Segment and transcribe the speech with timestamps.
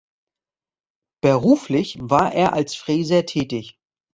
[1.21, 3.77] Beruflich war er als Fräser tätig.